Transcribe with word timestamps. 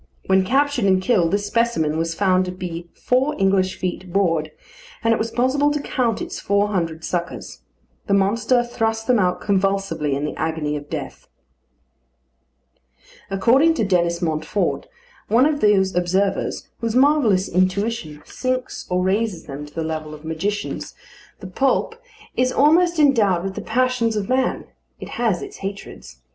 When 0.25 0.43
captured 0.43 0.85
and 0.85 0.99
killed, 0.99 1.29
this 1.29 1.45
specimen 1.45 1.95
was 1.95 2.15
found 2.15 2.45
to 2.45 2.51
be 2.51 2.89
four 2.95 3.35
English 3.37 3.77
feet 3.77 4.11
broad, 4.11 4.49
and 5.03 5.13
it 5.13 5.19
was 5.19 5.29
possible 5.29 5.69
to 5.69 5.79
count 5.79 6.23
its 6.23 6.39
four 6.39 6.69
hundred 6.69 7.03
suckers. 7.03 7.61
The 8.07 8.15
monster 8.15 8.63
thrust 8.63 9.05
them 9.05 9.19
out 9.19 9.41
convulsively 9.41 10.15
in 10.15 10.25
the 10.25 10.35
agony 10.37 10.75
of 10.75 10.89
death. 10.89 11.27
According 13.29 13.75
to 13.75 13.83
Denis 13.85 14.23
Montfort, 14.23 14.87
one 15.27 15.45
of 15.45 15.59
those 15.59 15.93
observers 15.93 16.67
whose 16.79 16.95
marvellous 16.95 17.47
intuition 17.47 18.23
sinks 18.25 18.87
or 18.89 19.03
raises 19.03 19.43
them 19.45 19.67
to 19.67 19.73
the 19.75 19.83
level 19.83 20.15
of 20.15 20.25
magicians, 20.25 20.95
the 21.41 21.45
poulp 21.45 21.93
is 22.35 22.51
almost 22.51 22.97
endowed 22.97 23.43
with 23.43 23.53
the 23.53 23.61
passions 23.61 24.15
of 24.15 24.27
man: 24.27 24.65
it 24.99 25.09
has 25.21 25.43
its 25.43 25.57
hatreds. 25.57 26.21